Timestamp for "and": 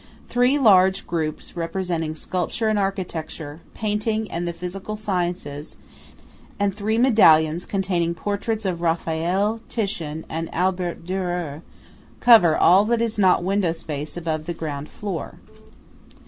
2.69-2.79, 4.31-4.47, 6.59-6.73, 10.27-10.51